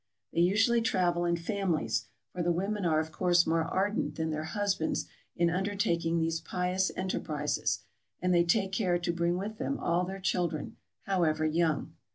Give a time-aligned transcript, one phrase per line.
[0.33, 4.45] They usually travel in families, for the women are of course more ardent than their
[4.45, 7.81] husbands in undertaking these pious enterprises,
[8.19, 11.93] and they take care to bring with them all their children, however young.